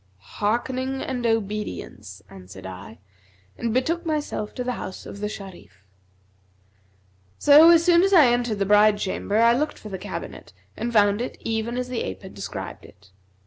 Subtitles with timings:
[0.17, 2.97] 'Hearkening and obedience,' answered I,
[3.55, 5.83] and betook myself to the house of the Sharif.
[7.37, 10.91] So as soon as I entered the bride chamber, I looked for the cabinet and
[10.91, 13.11] found it even as the ape had described it.